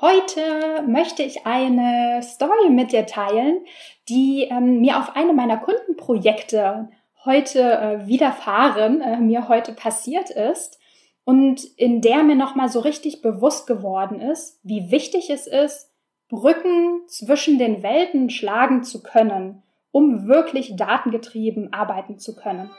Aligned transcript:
Heute 0.00 0.84
möchte 0.86 1.24
ich 1.24 1.44
eine 1.44 2.22
Story 2.22 2.70
mit 2.70 2.92
dir 2.92 3.04
teilen, 3.04 3.64
die 4.08 4.44
ähm, 4.48 4.78
mir 4.80 5.00
auf 5.00 5.16
einem 5.16 5.34
meiner 5.34 5.56
Kundenprojekte 5.56 6.88
heute 7.24 7.60
äh, 7.60 8.06
widerfahren, 8.06 9.00
äh, 9.00 9.16
mir 9.16 9.48
heute 9.48 9.72
passiert 9.72 10.30
ist 10.30 10.78
und 11.24 11.64
in 11.76 12.00
der 12.00 12.22
mir 12.22 12.36
nochmal 12.36 12.68
so 12.68 12.78
richtig 12.78 13.22
bewusst 13.22 13.66
geworden 13.66 14.20
ist, 14.20 14.60
wie 14.62 14.92
wichtig 14.92 15.30
es 15.30 15.48
ist, 15.48 15.90
Brücken 16.28 17.02
zwischen 17.08 17.58
den 17.58 17.82
Welten 17.82 18.30
schlagen 18.30 18.84
zu 18.84 19.02
können, 19.02 19.64
um 19.90 20.28
wirklich 20.28 20.76
datengetrieben 20.76 21.72
arbeiten 21.72 22.20
zu 22.20 22.36
können. 22.36 22.70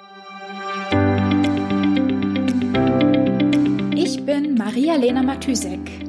Ich 3.93 4.25
bin 4.25 4.55
Maria-Lena 4.55 5.21
Matysek 5.21 6.08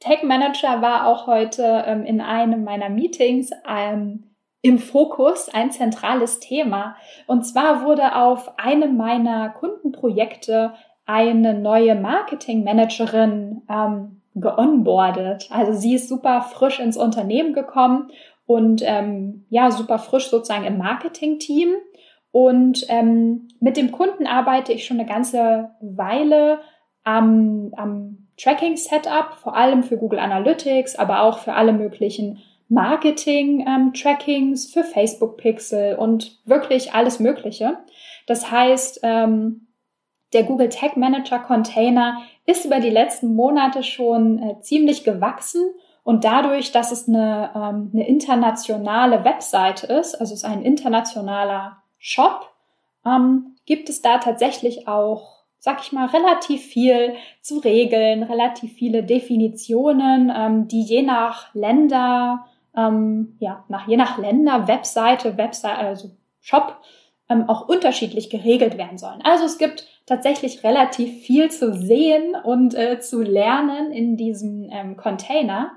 Tag 0.00 0.24
Manager 0.24 0.82
war 0.82 1.06
auch 1.06 1.26
heute 1.26 1.84
ähm, 1.86 2.04
in 2.04 2.20
einem 2.20 2.64
meiner 2.64 2.88
Meetings 2.88 3.50
ähm, 3.68 4.24
im 4.62 4.78
Fokus 4.78 5.48
ein 5.48 5.70
zentrales 5.70 6.40
Thema. 6.40 6.96
Und 7.26 7.44
zwar 7.44 7.84
wurde 7.84 8.16
auf 8.16 8.58
einem 8.58 8.96
meiner 8.96 9.50
Kundenprojekte 9.50 10.74
eine 11.06 11.54
neue 11.54 11.94
Marketingmanagerin 11.94 13.62
ähm, 13.68 14.19
geonboardet. 14.34 15.48
Also 15.50 15.72
sie 15.72 15.94
ist 15.94 16.08
super 16.08 16.42
frisch 16.42 16.78
ins 16.78 16.96
Unternehmen 16.96 17.52
gekommen 17.52 18.10
und 18.46 18.82
ähm, 18.84 19.46
ja, 19.48 19.70
super 19.70 19.98
frisch 19.98 20.28
sozusagen 20.28 20.64
im 20.64 20.78
Marketing-Team. 20.78 21.74
Und 22.32 22.84
ähm, 22.88 23.48
mit 23.60 23.76
dem 23.76 23.90
Kunden 23.92 24.26
arbeite 24.26 24.72
ich 24.72 24.86
schon 24.86 24.98
eine 25.00 25.08
ganze 25.08 25.70
Weile 25.80 26.60
am, 27.02 27.72
am 27.76 28.28
Tracking-Setup, 28.36 29.34
vor 29.36 29.56
allem 29.56 29.82
für 29.82 29.96
Google 29.96 30.20
Analytics, 30.20 30.96
aber 30.96 31.22
auch 31.22 31.38
für 31.38 31.54
alle 31.54 31.72
möglichen 31.72 32.38
Marketing-Trackings, 32.68 34.66
ähm, 34.66 34.72
für 34.72 34.84
Facebook-Pixel 34.84 35.96
und 35.96 36.38
wirklich 36.46 36.94
alles 36.94 37.18
Mögliche. 37.18 37.78
Das 38.26 38.50
heißt, 38.50 39.00
ähm, 39.02 39.66
der 40.32 40.44
Google 40.44 40.68
Tag 40.68 40.96
Manager 40.96 41.38
Container 41.38 42.22
ist 42.46 42.64
über 42.64 42.80
die 42.80 42.90
letzten 42.90 43.34
Monate 43.34 43.82
schon 43.82 44.38
äh, 44.42 44.60
ziemlich 44.60 45.04
gewachsen 45.04 45.62
und 46.02 46.24
dadurch, 46.24 46.72
dass 46.72 46.92
es 46.92 47.08
eine, 47.08 47.50
ähm, 47.54 47.90
eine 47.92 48.08
internationale 48.08 49.24
Webseite 49.24 49.86
ist, 49.86 50.14
also 50.14 50.34
es 50.34 50.42
ist 50.42 50.44
ein 50.44 50.62
internationaler 50.62 51.78
Shop, 51.98 52.50
ähm, 53.04 53.56
gibt 53.66 53.88
es 53.88 54.02
da 54.02 54.18
tatsächlich 54.18 54.88
auch, 54.88 55.44
sag 55.58 55.80
ich 55.82 55.92
mal, 55.92 56.06
relativ 56.06 56.62
viel 56.62 57.14
zu 57.42 57.58
regeln, 57.58 58.22
relativ 58.22 58.72
viele 58.72 59.02
Definitionen, 59.02 60.32
ähm, 60.34 60.68
die 60.68 60.82
je 60.82 61.02
nach 61.02 61.54
Länder, 61.54 62.46
ähm, 62.76 63.36
ja, 63.38 63.64
nach 63.68 63.86
je 63.86 63.96
nach 63.96 64.16
Länder, 64.18 64.68
Webseite, 64.68 65.36
Webseite, 65.36 65.78
also 65.78 66.10
Shop, 66.40 66.78
ähm, 67.30 67.48
auch 67.48 67.68
unterschiedlich 67.68 68.28
geregelt 68.28 68.76
werden 68.76 68.98
sollen. 68.98 69.22
Also 69.22 69.44
es 69.44 69.56
gibt 69.56 69.86
tatsächlich 70.04 70.64
relativ 70.64 71.24
viel 71.24 71.50
zu 71.50 71.72
sehen 71.72 72.34
und 72.42 72.74
äh, 72.74 73.00
zu 73.00 73.22
lernen 73.22 73.92
in 73.92 74.16
diesem 74.16 74.68
ähm, 74.70 74.96
Container. 74.96 75.70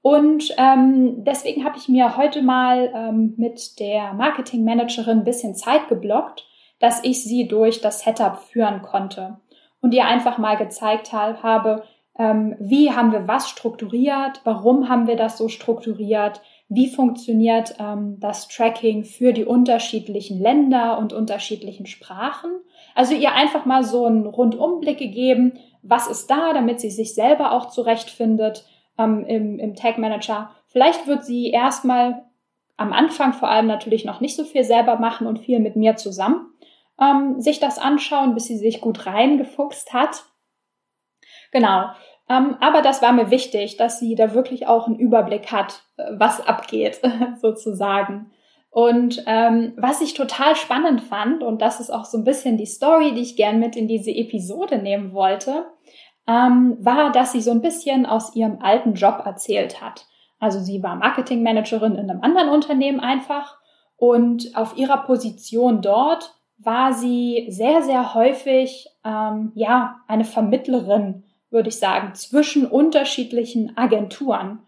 Und 0.00 0.54
ähm, 0.58 1.24
deswegen 1.24 1.64
habe 1.64 1.78
ich 1.78 1.88
mir 1.88 2.16
heute 2.16 2.42
mal 2.42 2.92
ähm, 2.94 3.34
mit 3.36 3.78
der 3.78 4.14
Marketingmanagerin 4.14 5.18
ein 5.18 5.24
bisschen 5.24 5.54
Zeit 5.54 5.88
geblockt, 5.88 6.46
dass 6.80 7.04
ich 7.04 7.22
sie 7.22 7.46
durch 7.46 7.80
das 7.80 8.00
Setup 8.00 8.38
führen 8.38 8.82
konnte 8.82 9.38
und 9.80 9.92
ihr 9.92 10.06
einfach 10.06 10.38
mal 10.38 10.56
gezeigt 10.56 11.12
habe, 11.12 11.84
ähm, 12.18 12.56
wie 12.58 12.92
haben 12.92 13.12
wir 13.12 13.26
was 13.26 13.48
strukturiert, 13.48 14.40
warum 14.44 14.88
haben 14.88 15.06
wir 15.06 15.16
das 15.16 15.36
so 15.36 15.48
strukturiert, 15.48 16.40
wie 16.68 16.88
funktioniert 16.88 17.74
ähm, 17.78 18.16
das 18.20 18.48
Tracking 18.48 19.04
für 19.04 19.32
die 19.32 19.44
unterschiedlichen 19.44 20.40
Länder 20.40 20.98
und 20.98 21.12
unterschiedlichen 21.12 21.86
Sprachen. 21.86 22.50
Also 22.94 23.14
ihr 23.14 23.32
einfach 23.32 23.64
mal 23.64 23.84
so 23.84 24.06
einen 24.06 24.26
Rundumblick 24.26 24.98
gegeben, 24.98 25.58
was 25.82 26.08
ist 26.08 26.30
da, 26.30 26.52
damit 26.52 26.80
sie 26.80 26.90
sich 26.90 27.14
selber 27.14 27.52
auch 27.52 27.66
zurechtfindet 27.66 28.64
ähm, 28.98 29.24
im, 29.26 29.58
im 29.58 29.74
Tag 29.74 29.98
Manager. 29.98 30.50
Vielleicht 30.68 31.06
wird 31.06 31.24
sie 31.24 31.50
erstmal 31.50 32.24
am 32.76 32.92
Anfang 32.92 33.32
vor 33.34 33.48
allem 33.48 33.66
natürlich 33.66 34.04
noch 34.04 34.20
nicht 34.20 34.34
so 34.34 34.44
viel 34.44 34.64
selber 34.64 34.96
machen 34.96 35.26
und 35.26 35.38
viel 35.38 35.60
mit 35.60 35.76
mir 35.76 35.96
zusammen 35.96 36.46
ähm, 37.00 37.40
sich 37.40 37.60
das 37.60 37.78
anschauen, 37.78 38.34
bis 38.34 38.46
sie 38.46 38.56
sich 38.56 38.80
gut 38.80 39.06
reingefuchst 39.06 39.92
hat. 39.92 40.24
Genau. 41.52 41.88
Ähm, 42.28 42.56
aber 42.60 42.80
das 42.80 43.02
war 43.02 43.12
mir 43.12 43.30
wichtig, 43.30 43.76
dass 43.76 43.98
sie 43.98 44.14
da 44.14 44.32
wirklich 44.34 44.66
auch 44.66 44.86
einen 44.86 44.98
Überblick 44.98 45.52
hat, 45.52 45.82
äh, 45.96 46.04
was 46.16 46.46
abgeht, 46.46 47.00
sozusagen. 47.40 48.30
Und 48.70 49.22
ähm, 49.26 49.74
was 49.76 50.00
ich 50.00 50.14
total 50.14 50.56
spannend 50.56 51.02
fand, 51.02 51.42
und 51.42 51.62
das 51.62 51.80
ist 51.80 51.90
auch 51.90 52.04
so 52.04 52.18
ein 52.18 52.24
bisschen 52.24 52.56
die 52.56 52.66
Story, 52.66 53.12
die 53.14 53.20
ich 53.20 53.36
gern 53.36 53.60
mit 53.60 53.76
in 53.76 53.86
diese 53.86 54.10
Episode 54.10 54.78
nehmen 54.78 55.12
wollte, 55.12 55.66
ähm, 56.26 56.76
war, 56.80 57.12
dass 57.12 57.32
sie 57.32 57.40
so 57.40 57.50
ein 57.50 57.60
bisschen 57.60 58.06
aus 58.06 58.34
ihrem 58.34 58.58
alten 58.60 58.94
Job 58.94 59.22
erzählt 59.24 59.80
hat. 59.80 60.06
Also 60.40 60.58
sie 60.58 60.82
war 60.82 60.96
Marketingmanagerin 60.96 61.94
in 61.94 62.10
einem 62.10 62.22
anderen 62.22 62.48
Unternehmen 62.48 63.00
einfach 63.00 63.58
und 63.96 64.56
auf 64.56 64.76
ihrer 64.76 64.98
Position 64.98 65.80
dort 65.80 66.34
war 66.58 66.92
sie 66.92 67.46
sehr, 67.48 67.82
sehr 67.82 68.14
häufig 68.14 68.88
ähm, 69.04 69.52
ja 69.54 70.00
eine 70.08 70.24
Vermittlerin 70.24 71.24
würde 71.54 71.70
ich 71.70 71.78
sagen, 71.78 72.14
zwischen 72.14 72.66
unterschiedlichen 72.66 73.76
Agenturen. 73.78 74.58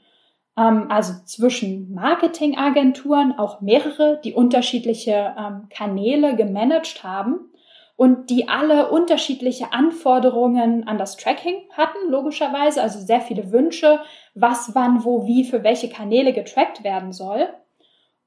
Ähm, 0.56 0.86
also 0.91 1.12
zwischen 1.24 1.92
Marketingagenturen, 1.92 3.38
auch 3.38 3.60
mehrere, 3.60 4.20
die 4.24 4.32
unterschiedliche 4.32 5.34
ähm, 5.38 5.69
Kanäle 5.69 6.36
gemanagt 6.36 7.04
haben 7.04 7.50
und 7.97 8.30
die 8.30 8.48
alle 8.48 8.91
unterschiedliche 8.91 9.72
Anforderungen 9.72 10.86
an 10.86 10.98
das 10.98 11.16
Tracking 11.16 11.62
hatten, 11.72 12.10
logischerweise, 12.10 12.83
also 12.83 13.00
sehr 13.00 13.21
viele 13.21 13.53
Wünsche, 13.53 14.00
was, 14.34 14.74
wann, 14.74 15.04
wo, 15.04 15.27
wie, 15.27 15.44
für 15.44 15.62
welche 15.65 15.88
Kanäle 15.88 16.33
getrackt 16.33 16.84
werden 16.84 17.12
soll. 17.12 17.48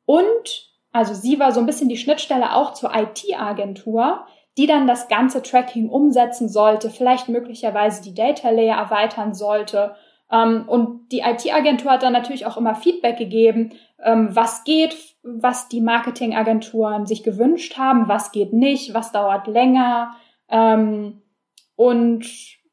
Und, 0.05 0.69
also 0.91 1.13
sie 1.13 1.39
war 1.39 1.51
so 1.51 1.59
ein 1.59 1.67
bisschen 1.67 1.89
die 1.89 1.97
Schnittstelle 1.97 2.55
auch 2.55 2.73
zur 2.73 2.91
IT-Agentur, 2.95 4.25
die 4.59 4.67
dann 4.67 4.87
das 4.87 5.07
ganze 5.07 5.41
Tracking 5.41 5.87
umsetzen 5.87 6.49
sollte, 6.49 6.89
vielleicht 6.89 7.29
möglicherweise 7.29 8.03
die 8.03 8.13
Data 8.13 8.49
Layer 8.49 8.75
erweitern 8.75 9.33
sollte. 9.33 9.95
Ähm, 10.29 10.65
und 10.67 11.13
die 11.13 11.19
IT-Agentur 11.19 11.91
hat 11.91 12.03
dann 12.03 12.11
natürlich 12.11 12.45
auch 12.45 12.57
immer 12.57 12.75
Feedback 12.75 13.17
gegeben, 13.17 13.71
ähm, 14.03 14.35
was 14.35 14.65
geht, 14.65 14.97
was 15.23 15.69
die 15.69 15.79
Marketingagenturen 15.79 17.05
sich 17.05 17.23
gewünscht 17.23 17.77
haben, 17.77 18.09
was 18.09 18.33
geht 18.33 18.51
nicht, 18.51 18.93
was 18.93 19.13
dauert 19.13 19.47
länger. 19.47 20.11
Ähm, 20.49 21.21
und 21.77 22.25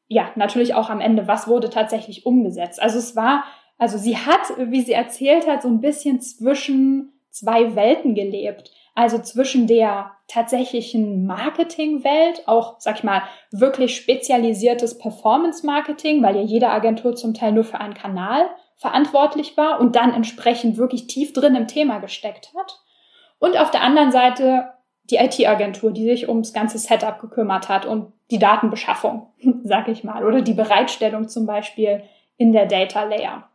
ja, 0.09 0.29
natürlich 0.35 0.73
auch 0.73 0.89
am 0.89 0.99
Ende, 0.99 1.25
was 1.29 1.47
wurde 1.47 1.69
tatsächlich 1.69 2.25
umgesetzt. 2.25 2.81
Also 2.81 2.99
es 2.99 3.15
war, 3.15 3.45
also 3.77 3.97
sie 3.97 4.17
hat, 4.17 4.41
wie 4.57 4.81
sie 4.81 4.91
erzählt 4.91 5.47
hat, 5.47 5.61
so 5.61 5.69
ein 5.69 5.79
bisschen 5.79 6.19
zwischen 6.19 7.13
zwei 7.29 7.77
Welten 7.77 8.13
gelebt. 8.13 8.73
Also 8.97 9.19
zwischen 9.19 9.67
der 9.67 10.13
tatsächlichen 10.27 11.27
Marketingwelt, 11.27 12.47
auch, 12.47 12.79
sag 12.79 12.97
ich 12.97 13.03
mal, 13.03 13.21
wirklich 13.51 13.95
spezialisiertes 13.95 14.97
Performance-Marketing, 14.97 16.23
weil 16.23 16.35
ja 16.35 16.41
jede 16.41 16.71
Agentur 16.71 17.15
zum 17.15 17.35
Teil 17.35 17.51
nur 17.51 17.63
für 17.63 17.79
einen 17.79 17.93
Kanal 17.93 18.49
verantwortlich 18.75 19.55
war 19.55 19.79
und 19.79 19.95
dann 19.95 20.15
entsprechend 20.15 20.77
wirklich 20.77 21.05
tief 21.05 21.31
drin 21.31 21.53
im 21.53 21.67
Thema 21.67 21.99
gesteckt 21.99 22.51
hat. 22.57 22.79
Und 23.37 23.55
auf 23.55 23.69
der 23.69 23.83
anderen 23.83 24.11
Seite 24.11 24.73
die 25.11 25.17
IT-Agentur, 25.17 25.91
die 25.91 26.05
sich 26.05 26.27
ums 26.27 26.51
ganze 26.51 26.79
Setup 26.79 27.19
gekümmert 27.19 27.69
hat 27.69 27.85
und 27.85 28.13
die 28.31 28.39
Datenbeschaffung, 28.39 29.31
sag 29.63 29.89
ich 29.89 30.03
mal, 30.03 30.25
oder 30.25 30.41
die 30.41 30.55
Bereitstellung 30.55 31.29
zum 31.29 31.45
Beispiel 31.45 32.01
in 32.37 32.51
der 32.51 32.65
Data 32.65 33.03
Layer. 33.03 33.47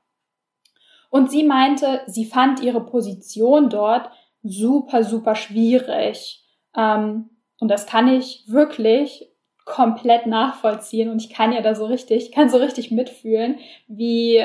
Und 1.10 1.32
sie 1.32 1.42
meinte, 1.42 2.02
sie 2.06 2.26
fand 2.26 2.62
ihre 2.62 2.86
Position 2.86 3.70
dort 3.70 4.08
super, 4.42 5.04
super 5.04 5.34
schwierig. 5.34 6.44
Ähm, 6.76 7.30
und 7.60 7.68
das 7.68 7.86
kann 7.86 8.08
ich 8.08 8.44
wirklich 8.48 9.28
komplett 9.64 10.26
nachvollziehen 10.26 11.08
und 11.08 11.22
ich 11.22 11.30
kann 11.30 11.52
ja 11.52 11.62
da 11.62 11.74
so 11.74 11.86
richtig, 11.86 12.32
kann 12.32 12.50
so 12.50 12.56
richtig 12.56 12.90
mitfühlen, 12.90 13.58
wie, 13.86 14.44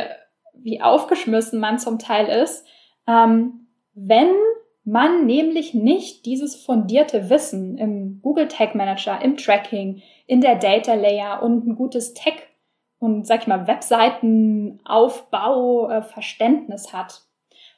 wie 0.54 0.82
aufgeschmissen 0.82 1.60
man 1.60 1.80
zum 1.80 1.98
Teil 1.98 2.28
ist, 2.28 2.68
ähm, 3.08 3.68
wenn 3.94 4.30
man 4.84 5.26
nämlich 5.26 5.74
nicht 5.74 6.26
dieses 6.26 6.56
fundierte 6.56 7.30
Wissen 7.30 7.78
im 7.78 8.22
Google 8.22 8.48
Tag 8.48 8.76
Manager, 8.76 9.20
im 9.22 9.36
Tracking, 9.36 10.02
in 10.28 10.40
der 10.40 10.56
Data 10.56 10.94
Layer 10.94 11.42
und 11.42 11.68
ein 11.68 11.76
gutes 11.76 12.14
Tech 12.14 12.36
und 13.00 13.28
sag 13.28 13.42
ich 13.42 13.48
mal 13.48 13.68
Webseitenaufbau 13.68 15.90
äh, 15.90 16.02
Verständnis 16.04 16.94
hat. 16.94 17.24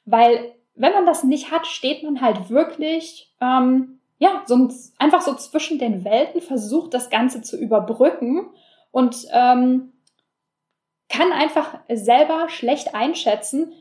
Weil 0.06 0.54
wenn 0.80 0.94
man 0.94 1.06
das 1.06 1.24
nicht 1.24 1.52
hat, 1.52 1.68
steht 1.68 2.04
man 2.04 2.22
halt 2.22 2.50
wirklich 2.50 3.32
ähm, 3.42 4.00
ja 4.18 4.44
so 4.46 4.70
einfach 4.98 5.22
so 5.22 5.36
zwischen 5.36 5.78
den 5.78 6.04
Welten, 6.06 6.42
versucht 6.42 6.94
das 6.94 7.10
Ganze 7.10 7.42
zu 7.42 7.58
überbrücken 7.58 8.50
und 8.92 9.28
ähm, 9.32 9.92
kann 11.10 11.32
einfach 11.34 11.80
selber 11.90 12.50
schlecht 12.50 12.96
einschätzen, 12.96 13.74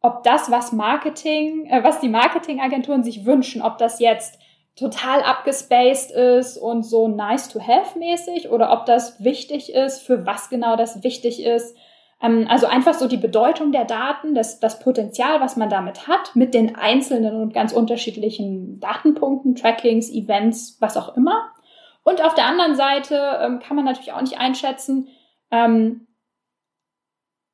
ob 0.00 0.22
das, 0.22 0.50
was 0.50 0.72
Marketing, 0.72 1.66
äh, 1.66 1.82
was 1.82 2.00
die 2.00 2.08
Marketingagenturen 2.08 3.02
sich 3.02 3.26
wünschen, 3.26 3.60
ob 3.60 3.78
das 3.78 3.98
jetzt 3.98 4.38
total 4.76 5.22
abgespaced 5.22 6.12
ist 6.12 6.58
und 6.58 6.84
so 6.84 7.08
nice 7.08 7.48
to 7.48 7.60
have 7.60 7.98
mäßig 7.98 8.50
oder 8.50 8.72
ob 8.72 8.86
das 8.86 9.22
wichtig 9.24 9.72
ist, 9.72 10.00
für 10.00 10.26
was 10.26 10.48
genau 10.48 10.76
das 10.76 11.02
wichtig 11.02 11.42
ist. 11.42 11.76
Ähm, 12.22 12.46
also 12.48 12.66
einfach 12.66 12.94
so 12.94 13.08
die 13.08 13.16
Bedeutung 13.16 13.72
der 13.72 13.84
Daten, 13.84 14.34
das, 14.34 14.60
das 14.60 14.78
Potenzial, 14.78 15.40
was 15.40 15.56
man 15.56 15.68
damit 15.68 16.08
hat, 16.08 16.34
mit 16.34 16.54
den 16.54 16.76
einzelnen 16.76 17.40
und 17.40 17.52
ganz 17.54 17.72
unterschiedlichen 17.72 18.80
Datenpunkten, 18.80 19.54
Trackings, 19.54 20.10
Events, 20.10 20.76
was 20.80 20.96
auch 20.96 21.16
immer. 21.16 21.50
Und 22.02 22.22
auf 22.24 22.34
der 22.34 22.46
anderen 22.46 22.76
Seite 22.76 23.38
ähm, 23.40 23.58
kann 23.58 23.76
man 23.76 23.84
natürlich 23.84 24.12
auch 24.12 24.20
nicht 24.20 24.38
einschätzen, 24.38 25.08
ähm, 25.50 26.06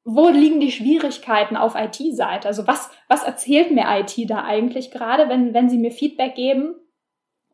wo 0.04 0.28
liegen 0.28 0.60
die 0.60 0.72
Schwierigkeiten 0.72 1.56
auf 1.56 1.74
IT-Seite? 1.76 2.48
Also 2.48 2.66
was, 2.66 2.90
was 3.08 3.22
erzählt 3.22 3.70
mir 3.70 3.84
IT 3.88 4.28
da 4.28 4.44
eigentlich 4.44 4.90
gerade, 4.90 5.28
wenn, 5.28 5.54
wenn 5.54 5.70
sie 5.70 5.78
mir 5.78 5.92
Feedback 5.92 6.34
geben? 6.34 6.74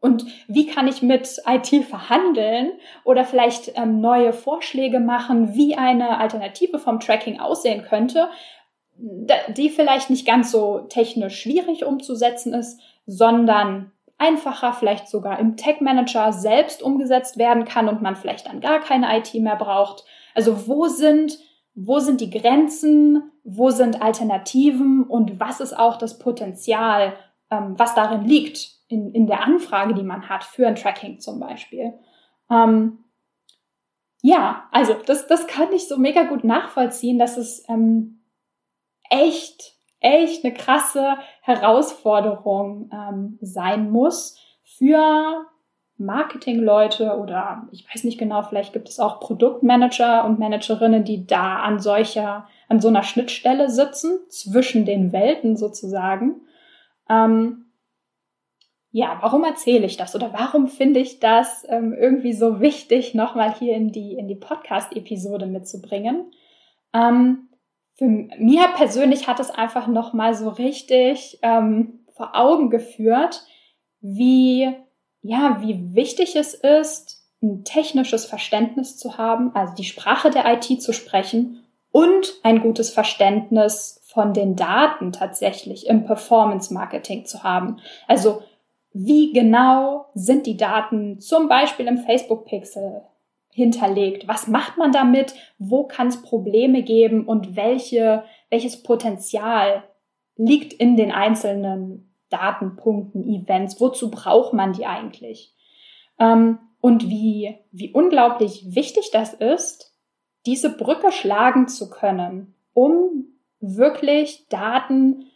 Und 0.00 0.27
wie 0.47 0.67
kann 0.67 0.87
ich 0.87 1.03
mit 1.03 1.41
IT 1.47 1.85
verhandeln 1.85 2.73
oder 3.05 3.25
vielleicht 3.25 3.73
ähm, 3.77 4.00
neue 4.00 4.33
Vorschläge 4.33 5.00
machen, 5.00 5.55
wie 5.55 5.77
eine 5.77 6.19
Alternative 6.19 6.79
vom 6.79 7.00
Tracking 7.00 7.41
aussehen 7.41 7.83
könnte, 7.83 8.29
die 8.97 9.71
vielleicht 9.71 10.11
nicht 10.11 10.27
ganz 10.27 10.50
so 10.50 10.81
technisch 10.89 11.41
schwierig 11.41 11.85
umzusetzen 11.85 12.55
ist, 12.55 12.81
sondern 13.06 13.93
einfacher 14.19 14.73
vielleicht 14.73 15.09
sogar 15.09 15.39
im 15.39 15.56
Tech 15.56 15.81
Manager 15.81 16.33
selbst 16.33 16.83
umgesetzt 16.83 17.39
werden 17.39 17.65
kann 17.65 17.89
und 17.89 18.03
man 18.03 18.17
vielleicht 18.17 18.47
dann 18.47 18.61
gar 18.61 18.81
keine 18.81 19.17
IT 19.17 19.35
mehr 19.35 19.56
braucht. 19.56 20.05
Also 20.35 20.67
wo 20.67 20.87
sind 20.87 21.39
wo 21.81 22.01
sind 22.01 22.21
die 22.21 22.31
Grenzen, 22.31 23.31
wo 23.44 23.71
sind 23.71 24.03
Alternativen? 24.03 25.05
Und 25.05 25.39
was 25.39 25.61
ist 25.61 25.79
auch 25.79 25.97
das 25.97 26.19
Potenzial, 26.19 27.15
ähm, 27.53 27.75
was 27.79 27.94
darin 27.94 28.25
liegt, 28.25 28.78
in, 28.88 29.12
in 29.12 29.26
der 29.26 29.44
Anfrage, 29.44 29.94
die 29.94 30.02
man 30.02 30.29
hat 30.29 30.44
für 30.44 30.67
ein 30.67 30.76
Tracking 30.76 31.20
zum 31.20 31.38
Beispiel. 31.38 31.94
Ähm, 32.50 33.05
ja, 34.20 34.64
also 34.73 34.94
das, 35.06 35.26
das 35.26 35.46
kann 35.46 35.73
ich 35.73 35.87
so 35.87 35.96
mega 35.96 36.25
gut 36.25 36.43
nachvollziehen, 36.43 37.19
dass 37.19 37.37
es 37.37 37.64
ähm, 37.69 38.20
echt, 39.11 39.75
echt 40.00 40.44
eine 40.44 40.55
krasse 40.55 41.19
Herausforderung 41.43 42.90
ähm, 42.93 43.38
sein 43.40 43.90
muss 43.90 44.38
für 44.64 45.46
Marketingleute 45.99 47.17
oder 47.17 47.69
ich 47.73 47.87
weiß 47.93 48.05
nicht 48.05 48.19
genau, 48.19 48.43
vielleicht 48.43 48.73
gibt 48.73 48.88
es 48.88 49.00
auch 49.00 49.19
Produktmanager 49.19 50.25
und 50.25 50.38
Managerinnen, 50.38 51.05
die 51.05 51.26
da 51.26 51.61
an 51.61 51.81
solcher, 51.81 52.46
an 52.69 52.81
so 52.81 52.88
einer 52.88 53.02
Schnittstelle 53.02 53.69
sitzen, 53.69 54.19
zwischen 54.29 54.84
den 54.84 55.12
Welten 55.12 55.56
sozusagen. 55.56 56.43
Ähm, 57.11 57.68
ja, 58.99 59.17
warum 59.21 59.45
erzähle 59.45 59.87
ich 59.87 59.97
das 59.97 60.17
oder 60.17 60.33
warum 60.33 60.67
finde 60.67 60.99
ich 60.99 61.21
das 61.21 61.65
ähm, 61.69 61.93
irgendwie 61.93 62.33
so 62.33 62.61
wichtig, 62.61 63.15
nochmal 63.15 63.55
hier 63.55 63.77
in 63.77 63.93
die, 63.93 64.15
in 64.15 64.27
die 64.27 64.35
Podcast-Episode 64.35 65.47
mitzubringen? 65.47 66.33
Ähm, 66.93 67.49
für 67.95 68.06
mir 68.06 68.67
persönlich 68.75 69.29
hat 69.29 69.39
es 69.39 69.50
einfach 69.50 69.87
nochmal 69.87 70.35
so 70.35 70.49
richtig 70.49 71.39
ähm, 71.43 72.00
vor 72.12 72.35
Augen 72.35 72.71
geführt, 72.71 73.45
wie 74.00 74.75
ja, 75.23 75.59
wie 75.61 75.94
wichtig 75.94 76.35
es 76.35 76.55
ist, 76.55 77.23
ein 77.41 77.62
technisches 77.62 78.25
Verständnis 78.25 78.97
zu 78.97 79.17
haben, 79.17 79.55
also 79.55 79.75
die 79.75 79.85
Sprache 79.85 80.31
der 80.31 80.44
IT 80.53 80.83
zu 80.83 80.93
sprechen 80.93 81.65
und 81.93 82.35
ein 82.43 82.62
gutes 82.62 82.91
Verständnis 82.91 84.01
von 84.06 84.33
den 84.35 84.56
Daten 84.56 85.12
tatsächlich 85.12 85.87
im 85.87 86.05
Performance 86.05 86.75
Marketing 86.75 87.27
zu 87.27 87.44
haben. 87.44 87.79
Also 88.09 88.43
wie 88.93 89.32
genau 89.32 90.06
sind 90.14 90.46
die 90.46 90.56
Daten 90.56 91.20
zum 91.20 91.49
Beispiel 91.49 91.87
im 91.87 91.99
Facebook 91.99 92.46
Pixel 92.46 93.02
hinterlegt? 93.50 94.29
Was 94.29 94.49
macht 94.49 94.79
man 94.79 94.93
damit? 94.93 95.35
Wo 95.58 95.85
kann 95.85 96.08
es 96.08 96.23
Probleme 96.23 96.82
geben 96.82 97.26
und 97.26 97.56
welche, 97.56 98.25
welches 98.50 98.82
Potenzial 98.82 99.85
liegt 100.37 100.73
in 100.73 100.96
den 100.96 101.12
einzelnen 101.12 102.14
Datenpunkten, 102.31 103.25
Events, 103.29 103.81
wozu 103.81 104.11
braucht 104.11 104.52
man 104.52 104.73
die 104.73 104.87
eigentlich? 104.87 105.55
Ähm, 106.19 106.58
und 106.81 107.08
wie, 107.08 107.58
wie 107.73 107.93
unglaublich 107.93 108.75
wichtig 108.75 109.11
das 109.12 109.34
ist, 109.34 109.94
diese 110.46 110.77
Brücke 110.77 111.10
schlagen 111.10 111.69
zu 111.69 111.91
können, 111.91 112.55
um 112.72 113.27
wirklich 113.60 114.46
Daten 114.48 115.27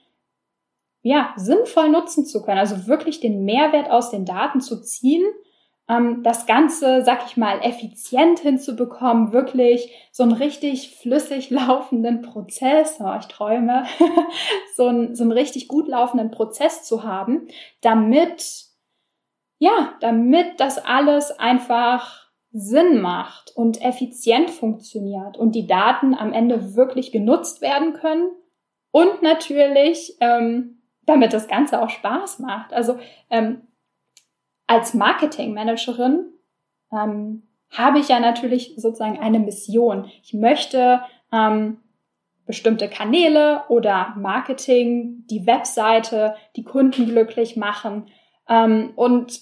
ja, 1.02 1.32
sinnvoll 1.36 1.88
nutzen 1.88 2.24
zu 2.24 2.42
können, 2.42 2.58
also 2.58 2.86
wirklich 2.86 3.20
den 3.20 3.44
Mehrwert 3.44 3.90
aus 3.90 4.10
den 4.10 4.24
Daten 4.24 4.60
zu 4.60 4.80
ziehen 4.82 5.24
ähm, 5.88 6.22
das 6.22 6.46
Ganze, 6.46 7.04
sag 7.04 7.26
ich 7.26 7.36
mal, 7.36 7.60
effizient 7.62 8.38
hinzubekommen, 8.38 9.32
wirklich 9.32 9.92
so 10.12 10.22
einen 10.22 10.32
richtig 10.32 10.96
flüssig 10.96 11.50
laufenden 11.50 12.22
Prozess, 12.22 12.98
oh, 13.00 13.14
ich 13.18 13.26
träume, 13.26 13.84
so, 14.76 14.86
einen, 14.86 15.14
so 15.14 15.24
einen 15.24 15.32
richtig 15.32 15.68
gut 15.68 15.88
laufenden 15.88 16.30
Prozess 16.30 16.84
zu 16.84 17.04
haben, 17.04 17.48
damit, 17.80 18.66
ja, 19.58 19.94
damit 20.00 20.60
das 20.60 20.78
alles 20.78 21.32
einfach 21.38 22.22
Sinn 22.54 23.00
macht 23.00 23.52
und 23.56 23.80
effizient 23.80 24.50
funktioniert 24.50 25.38
und 25.38 25.54
die 25.54 25.66
Daten 25.66 26.14
am 26.14 26.34
Ende 26.34 26.76
wirklich 26.76 27.10
genutzt 27.10 27.62
werden 27.62 27.94
können 27.94 28.28
und 28.90 29.22
natürlich, 29.22 30.18
ähm, 30.20 30.81
damit 31.06 31.32
das 31.32 31.48
Ganze 31.48 31.82
auch 31.82 31.90
Spaß 31.90 32.38
macht. 32.38 32.72
Also 32.72 32.98
ähm, 33.30 33.62
als 34.66 34.94
Marketingmanagerin 34.94 36.26
ähm, 36.92 37.42
habe 37.70 37.98
ich 37.98 38.08
ja 38.08 38.20
natürlich 38.20 38.74
sozusagen 38.76 39.18
eine 39.18 39.38
Mission. 39.38 40.10
Ich 40.22 40.34
möchte 40.34 41.02
ähm, 41.32 41.78
bestimmte 42.46 42.88
Kanäle 42.88 43.62
oder 43.68 44.14
Marketing, 44.16 45.24
die 45.30 45.46
Webseite, 45.46 46.34
die 46.56 46.64
Kunden 46.64 47.06
glücklich 47.06 47.56
machen. 47.56 48.08
Ähm, 48.48 48.92
und 48.96 49.40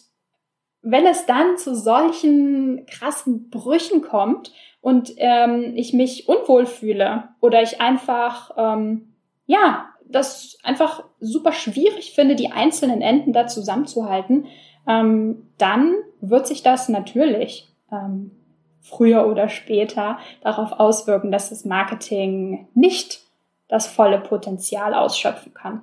wenn 0.83 1.07
es 1.07 1.27
dann 1.27 1.59
zu 1.59 1.75
solchen 1.75 2.87
krassen 2.87 3.51
Brüchen 3.51 4.03
kommt 4.03 4.53
und 4.81 5.13
ähm, 5.17 5.73
ich 5.77 5.93
mich 5.93 6.29
unwohl 6.29 6.67
fühle 6.67 7.29
oder 7.41 7.63
ich 7.63 7.81
einfach, 7.81 8.53
ähm, 8.57 9.15
ja, 9.47 9.90
das 10.11 10.59
einfach 10.63 11.05
super 11.21 11.53
schwierig 11.53 12.13
finde, 12.15 12.37
die 12.37 12.51
einzelnen 12.51 13.03
Enden 13.03 13.33
da 13.33 13.47
zusammenzuhalten, 13.47 14.47
ähm, 14.87 15.49
dann 15.59 15.95
wird 16.21 16.47
sich 16.47 16.63
das 16.63 16.89
natürlich 16.89 17.69
ähm, 17.93 18.33
früher 18.81 19.27
oder 19.27 19.49
später 19.49 20.19
darauf 20.43 20.73
auswirken, 20.73 21.31
dass 21.31 21.51
das 21.51 21.65
Marketing 21.65 22.69
nicht 22.75 23.21
das 23.69 23.87
volle 23.87 24.19
Potenzial 24.19 24.95
ausschöpfen 24.95 25.55
kann. 25.55 25.83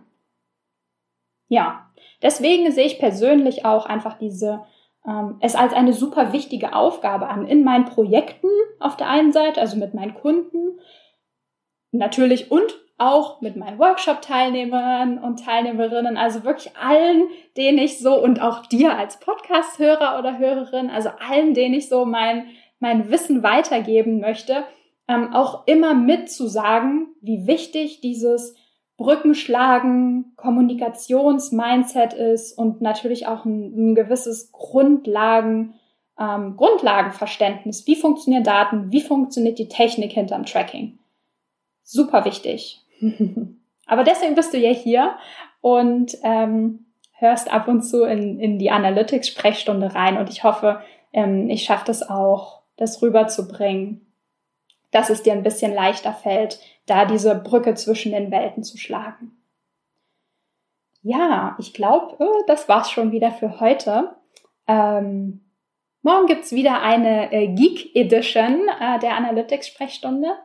Ja, 1.48 1.88
Deswegen 2.22 2.72
sehe 2.72 2.86
ich 2.86 3.00
persönlich 3.00 3.66
auch 3.66 3.86
einfach 3.86 4.18
diese 4.18 4.64
ähm, 5.08 5.38
es 5.40 5.56
als 5.56 5.74
eine 5.74 5.94
super 5.94 6.34
wichtige 6.34 6.74
Aufgabe 6.74 7.28
an 7.30 7.48
in 7.48 7.64
meinen 7.64 7.86
Projekten 7.86 8.48
auf 8.80 8.98
der 8.98 9.10
einen 9.10 9.32
Seite, 9.32 9.62
also 9.62 9.78
mit 9.78 9.94
meinen 9.94 10.16
Kunden 10.16 10.80
natürlich 11.92 12.52
und 12.52 12.76
auch 12.98 13.42
mit 13.42 13.56
meinen 13.56 13.77
Workshop-Teilnehmern 13.77 15.20
und 15.20 15.44
Teilnehmerinnen, 15.44 16.18
also 16.18 16.44
wirklich 16.44 16.75
allen, 16.77 17.27
denen 17.56 17.77
ich 17.77 18.00
so 18.00 18.22
und 18.22 18.42
auch 18.42 18.66
dir 18.66 18.98
als 18.98 19.20
Podcast-Hörer 19.20 20.18
oder 20.18 20.39
Hörerin, 20.39 20.89
also 20.89 21.10
allen, 21.10 21.54
denen 21.54 21.75
ich 21.75 21.89
so 21.89 22.06
mein, 22.06 22.48
mein 22.80 23.10
Wissen 23.12 23.44
weitergeben 23.44 24.20
möchte, 24.20 24.63
ähm, 25.08 25.34
auch 25.34 25.68
immer 25.68 25.94
mitzusagen, 25.94 27.13
wie 27.22 27.46
wichtig 27.46 28.01
dieses 28.01 28.56
Brückenschlagen, 28.98 30.34
Kommunikationsmindset 30.36 32.13
ist 32.13 32.58
und 32.58 32.82
natürlich 32.82 33.27
auch 33.27 33.46
ein, 33.46 33.92
ein 33.92 33.96
gewisses 33.96 34.51
Grundlagen, 34.51 35.75
ähm, 36.20 36.58
Grundlagenverständnis. 36.58 37.86
Wie 37.86 37.96
funktionieren 37.96 38.44
Daten? 38.44 38.92
Wie 38.92 39.01
funktioniert 39.01 39.60
die 39.60 39.70
Technik 39.70 40.13
hinterm 40.13 40.46
Tracking? 40.46 40.98
Super 41.84 42.25
wichtig. 42.25 42.84
Aber 43.88 44.04
deswegen 44.04 44.36
bist 44.36 44.54
du 44.54 44.58
ja 44.58 44.72
hier 44.72 45.18
und 45.62 46.18
ähm, 46.24 46.86
hörst 47.13 47.51
ab 47.51 47.68
und 47.68 47.82
zu 47.82 48.04
in, 48.04 48.39
in 48.39 48.60
die 48.60 48.70
Analytics-Sprechstunde 48.70 49.96
rein 49.96 50.18
und 50.18 50.30
ich 50.30 50.44
hoffe, 50.44 50.82
ähm, 51.13 51.50
ich 51.50 51.63
schaffe 51.63 51.86
das 51.86 52.08
auch, 52.08 52.62
das 52.75 53.01
rüberzubringen, 53.01 54.06
dass 54.92 55.10
es 55.10 55.24
dir 55.24 55.34
ein 55.34 55.44
bisschen 55.44 55.74
leichter 55.74 56.13
fällt, 56.13 56.60
da 56.86 57.06
diese 57.06 57.36
Brücke 57.36 57.74
zwischen 57.74 58.12
den 58.12 58.32
Welten 58.32 58.63
zu 58.63 58.77
schlagen. 58.77 59.38
Ja, 61.01 61.56
ich 61.60 61.74
glaube, 61.74 62.24
äh, 62.24 62.44
das 62.48 62.68
war's 62.68 62.92
schon 62.92 63.12
wieder 63.12 63.32
für 63.32 63.60
heute. 63.60 64.16
Ähm, 64.68 65.42
morgen 66.01 66.27
gibt's 66.27 66.51
wieder 66.51 66.82
eine 66.82 67.32
äh, 67.32 67.48
Geek 67.48 67.96
Edition 67.96 68.68
äh, 68.80 69.00
der 69.00 69.16
Analytics-Sprechstunde. 69.16 70.36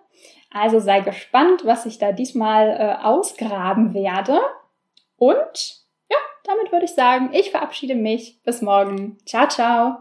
Also 0.53 0.81
sei 0.81 1.01
gespannt, 1.01 1.63
was 1.65 1.87
ich 1.87 1.99
da 1.99 2.13
diesmal 2.13 2.69
äh, 2.69 3.05
ausgraben 3.05 3.95
werde. 3.95 4.39
Und 5.17 5.81
ja, 6.11 6.17
damit 6.45 6.73
würde 6.73 6.85
ich 6.85 6.95
sagen, 6.95 7.31
ich 7.33 7.51
verabschiede 7.51 7.95
mich. 7.95 8.43
Bis 8.45 8.61
morgen. 8.61 9.17
Ciao, 9.25 9.49
ciao. 9.49 9.97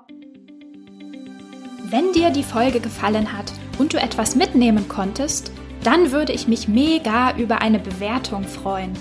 Wenn 1.83 2.11
dir 2.11 2.29
die 2.31 2.43
Folge 2.43 2.79
gefallen 2.79 3.37
hat 3.37 3.51
und 3.79 3.93
du 3.93 3.97
etwas 3.97 4.35
mitnehmen 4.35 4.87
konntest, 4.89 5.51
dann 5.83 6.11
würde 6.11 6.33
ich 6.33 6.47
mich 6.47 6.67
mega 6.67 7.35
über 7.37 7.61
eine 7.61 7.79
Bewertung 7.79 8.43
freuen. 8.43 8.93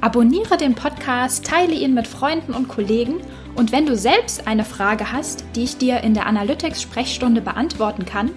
Abonniere 0.00 0.56
den 0.56 0.74
Podcast, 0.74 1.46
teile 1.46 1.72
ihn 1.72 1.94
mit 1.94 2.06
Freunden 2.06 2.52
und 2.52 2.68
Kollegen 2.68 3.20
und 3.54 3.72
wenn 3.72 3.86
du 3.86 3.96
selbst 3.96 4.46
eine 4.46 4.64
Frage 4.64 5.12
hast, 5.12 5.44
die 5.54 5.64
ich 5.64 5.78
dir 5.78 6.00
in 6.02 6.14
der 6.14 6.26
Analytics-Sprechstunde 6.26 7.40
beantworten 7.40 8.04
kann, 8.04 8.30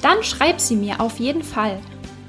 dann 0.00 0.22
schreib 0.22 0.58
sie 0.58 0.76
mir 0.76 1.00
auf 1.00 1.20
jeden 1.20 1.42
Fall 1.42 1.78